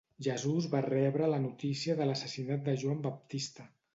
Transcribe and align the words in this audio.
Jesús 0.27 0.67
va 0.71 0.79
rebre 0.85 1.27
la 1.33 1.41
notícia 1.43 1.97
de 2.01 2.09
l'assassinat 2.11 2.65
de 2.69 2.77
Joan 2.85 3.07
Baptista. 3.07 3.67